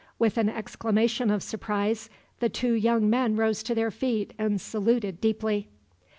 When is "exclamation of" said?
0.49-1.43